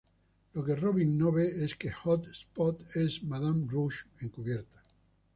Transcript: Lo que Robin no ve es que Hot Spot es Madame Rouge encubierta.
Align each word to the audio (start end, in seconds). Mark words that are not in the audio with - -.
Lo 0.55 0.61
que 0.67 0.75
Robin 0.75 1.11
no 1.15 1.31
ve 1.31 1.43
es 1.65 1.75
que 1.75 1.91
Hot 1.91 2.25
Spot 2.27 2.81
es 2.95 3.21
Madame 3.21 3.67
Rouge 3.69 4.05
encubierta. 4.21 4.81